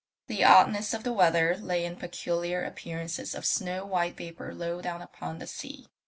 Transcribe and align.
The 0.25 0.43
oddness 0.43 0.95
of 0.95 1.03
the 1.03 1.13
weather 1.13 1.55
lay 1.57 1.85
in 1.85 1.95
peculiar 1.95 2.63
appearances 2.63 3.35
of 3.35 3.45
snow 3.45 3.85
white 3.85 4.17
vapour 4.17 4.51
low 4.51 4.81
down 4.81 5.03
upon 5.03 5.37
the 5.37 5.45
sea. 5.45 5.89